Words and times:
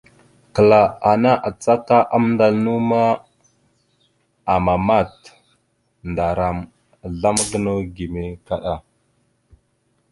Kəla 0.53 0.81
ana 1.11 1.31
acaka 1.49 1.97
amndal 2.15 2.53
naw 2.63 2.79
ma, 2.89 3.03
amamat. 4.53 5.15
Ndaram 6.09 6.57
azlam 7.05 7.37
gənaw 7.49 7.79
gime 7.95 8.23
kaɗay. 8.45 8.79